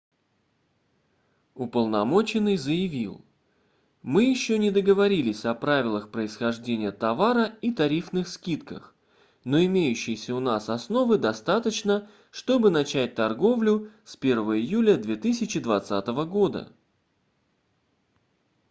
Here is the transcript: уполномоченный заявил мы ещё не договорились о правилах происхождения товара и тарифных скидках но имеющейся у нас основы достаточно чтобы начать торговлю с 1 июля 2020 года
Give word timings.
уполномоченный 1.53 2.57
заявил 2.57 3.23
мы 4.01 4.23
ещё 4.23 4.57
не 4.57 4.71
договорились 4.71 5.45
о 5.45 5.53
правилах 5.53 6.09
происхождения 6.09 6.91
товара 6.91 7.55
и 7.61 7.71
тарифных 7.71 8.27
скидках 8.27 8.95
но 9.43 9.63
имеющейся 9.63 10.33
у 10.33 10.39
нас 10.39 10.69
основы 10.69 11.19
достаточно 11.19 12.09
чтобы 12.31 12.71
начать 12.71 13.13
торговлю 13.13 13.91
с 14.03 14.15
1 14.17 14.37
июля 14.39 14.97
2020 14.97 16.07
года 16.07 16.73